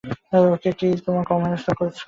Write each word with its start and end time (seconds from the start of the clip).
ওকে 0.45 0.71
কি 0.79 0.87
তোমরা 1.05 1.23
কম 1.29 1.41
হেনস্তা 1.45 1.73
করেছ। 1.79 1.97